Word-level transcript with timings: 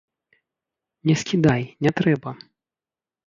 Не 1.09 1.15
скідай, 1.23 1.63
не 1.87 1.91
трэба! 1.99 2.31